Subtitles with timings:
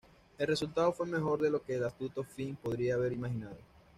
[0.39, 3.57] El resultado fue mejor de lo que el astuto Fink podría haber imaginado.